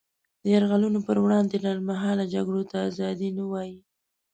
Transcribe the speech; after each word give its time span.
د 0.41 0.43
یرغلونو 0.53 0.99
پر 1.07 1.17
وړاندې 1.23 1.55
لنډمهاله 1.65 2.23
جګړو 2.33 2.63
ته 2.71 2.77
ازادي 2.89 3.29
نه 3.37 3.43
وايي. 3.51 3.77